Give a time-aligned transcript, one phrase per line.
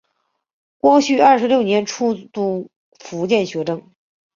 [0.79, 3.91] 光绪二十六年出督福建学政。